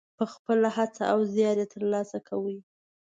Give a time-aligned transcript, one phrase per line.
[0.17, 2.57] په خپله هڅه او زیار یې ترلاسه کوي.